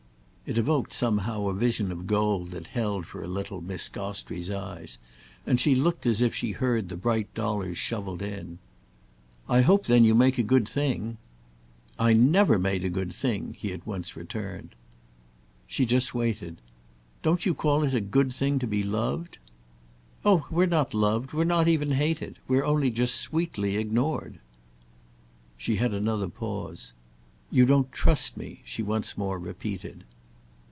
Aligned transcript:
It 0.43 0.57
evoked 0.57 0.91
somehow 0.91 1.47
a 1.47 1.53
vision 1.53 1.93
of 1.93 2.05
gold 2.07 2.49
that 2.49 2.67
held 2.67 3.05
for 3.05 3.23
a 3.23 3.27
little 3.29 3.61
Miss 3.61 3.87
Gostrey's 3.87 4.49
eyes, 4.51 4.97
and 5.47 5.61
she 5.61 5.73
looked 5.75 6.05
as 6.05 6.21
if 6.21 6.35
she 6.35 6.51
heard 6.51 6.89
the 6.89 6.97
bright 6.97 7.33
dollars 7.33 7.77
shovelled 7.77 8.21
in. 8.21 8.59
"I 9.47 9.61
hope 9.61 9.85
then 9.85 10.03
you 10.03 10.13
make 10.13 10.37
a 10.37 10.43
good 10.43 10.67
thing—" 10.67 11.15
"I 11.97 12.11
never 12.11 12.59
made 12.59 12.83
a 12.83 12.89
good 12.89 13.13
thing!" 13.13 13.53
he 13.57 13.71
at 13.71 13.87
once 13.87 14.17
returned. 14.17 14.75
She 15.67 15.85
just 15.85 16.13
waited. 16.13 16.59
"Don't 17.23 17.45
you 17.45 17.53
call 17.53 17.85
it 17.85 17.93
a 17.93 18.01
good 18.01 18.33
thing 18.33 18.59
to 18.59 18.67
be 18.67 18.83
loved?" 18.83 19.37
"Oh 20.25 20.45
we're 20.51 20.65
not 20.65 20.93
loved. 20.93 21.31
We're 21.31 21.45
not 21.45 21.69
even 21.69 21.91
hated. 21.93 22.39
We're 22.49 22.65
only 22.65 22.89
just 22.91 23.15
sweetly 23.15 23.77
ignored." 23.77 24.39
She 25.55 25.77
had 25.77 25.93
another 25.93 26.27
pause. 26.27 26.91
"You 27.51 27.65
don't 27.65 27.89
trust 27.93 28.35
me!" 28.35 28.59
she 28.65 28.83
once 28.83 29.17
more 29.17 29.39
repeated. 29.39 30.03